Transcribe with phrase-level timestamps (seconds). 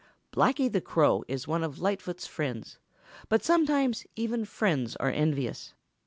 [0.33, 2.79] Blacky the Crow is one of Lightfoot's friends,
[3.29, 5.75] but sometimes even friends are envious.